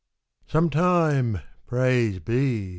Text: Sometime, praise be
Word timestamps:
Sometime, 0.47 1.41
praise 1.67 2.17
be 2.19 2.69